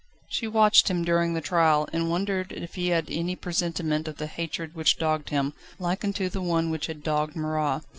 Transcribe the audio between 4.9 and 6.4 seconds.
dogged him, like unto